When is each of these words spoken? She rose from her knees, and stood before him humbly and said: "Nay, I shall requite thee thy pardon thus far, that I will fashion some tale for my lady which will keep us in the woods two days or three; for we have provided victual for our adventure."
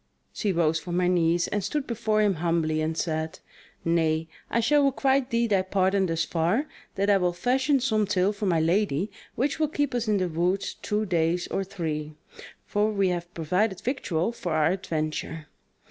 She 0.33 0.51
rose 0.51 0.79
from 0.79 0.99
her 0.99 1.07
knees, 1.07 1.47
and 1.49 1.63
stood 1.63 1.85
before 1.85 2.23
him 2.23 2.33
humbly 2.41 2.81
and 2.81 2.97
said: 2.97 3.37
"Nay, 3.85 4.27
I 4.49 4.59
shall 4.59 4.83
requite 4.83 5.29
thee 5.29 5.45
thy 5.45 5.61
pardon 5.61 6.07
thus 6.07 6.25
far, 6.25 6.65
that 6.95 7.07
I 7.11 7.17
will 7.17 7.33
fashion 7.33 7.79
some 7.79 8.07
tale 8.07 8.33
for 8.33 8.47
my 8.47 8.59
lady 8.59 9.11
which 9.35 9.59
will 9.59 9.67
keep 9.67 9.93
us 9.93 10.07
in 10.07 10.17
the 10.17 10.27
woods 10.27 10.73
two 10.73 11.05
days 11.05 11.45
or 11.49 11.63
three; 11.63 12.15
for 12.65 12.89
we 12.91 13.09
have 13.09 13.31
provided 13.35 13.81
victual 13.81 14.31
for 14.31 14.53
our 14.53 14.71
adventure." 14.71 15.45